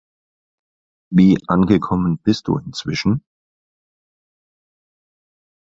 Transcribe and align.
Wie 1.11 1.37
angekommen 1.47 2.17
bist 2.23 2.47
du 2.47 2.57
inzwischen? 2.57 3.23